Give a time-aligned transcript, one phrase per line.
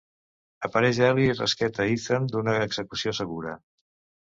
[0.67, 3.57] Apareix Elli i rescata Ethan d'una execució segura.